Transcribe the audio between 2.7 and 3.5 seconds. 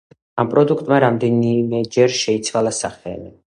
სახელი.